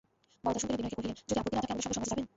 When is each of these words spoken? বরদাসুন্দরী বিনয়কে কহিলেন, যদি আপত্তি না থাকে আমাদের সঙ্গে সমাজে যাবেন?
বরদাসুন্দরী 0.43 0.77
বিনয়কে 0.79 0.97
কহিলেন, 0.97 1.17
যদি 1.29 1.39
আপত্তি 1.41 1.55
না 1.55 1.61
থাকে 1.61 1.71
আমাদের 1.71 1.85
সঙ্গে 1.85 1.97
সমাজে 1.97 2.11
যাবেন? 2.11 2.25